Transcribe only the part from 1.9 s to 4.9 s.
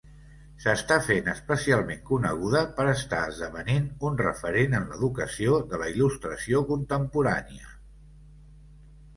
coneguda per estar esdevenint un referent en